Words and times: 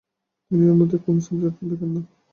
তিনি 0.45 0.63
এর 0.65 0.75
মধ্যে 0.79 0.97
কোনো 1.05 1.19
সারবস্তুই 1.21 1.69
দেখেননা। 1.71 2.01